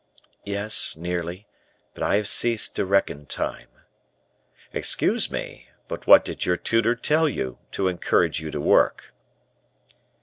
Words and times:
"Yes, 0.45 0.97
nearly; 0.97 1.45
but 1.93 2.01
I 2.01 2.15
have 2.15 2.27
ceased 2.27 2.75
to 2.75 2.87
reckon 2.87 3.27
time." 3.27 3.67
"Excuse 4.73 5.29
me; 5.31 5.69
but 5.87 6.07
what 6.07 6.25
did 6.25 6.43
your 6.43 6.57
tutor 6.57 6.95
tell 6.95 7.29
you, 7.29 7.59
to 7.73 7.87
encourage 7.87 8.39
you 8.39 8.49
to 8.49 8.59
work?" 8.59 9.13